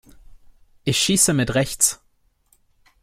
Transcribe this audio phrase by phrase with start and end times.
[0.83, 2.01] Ich schieße mit rechts.